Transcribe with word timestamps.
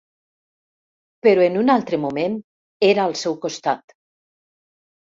Però 1.27 1.45
en 1.49 1.59
un 1.65 1.69
altre 1.75 2.01
moment 2.07 2.41
era 2.91 3.07
al 3.07 3.15
seu 3.27 3.39
costat. 3.47 3.97